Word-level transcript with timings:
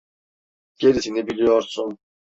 Gerisini 0.77 1.27
biliyorsun. 1.27 1.97